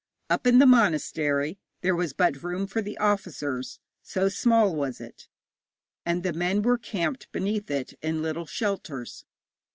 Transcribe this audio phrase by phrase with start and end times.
[0.31, 5.27] Up in the monastery there was but room for the officers, so small was it,
[6.07, 9.25] and the men were camped beneath it in little shelters.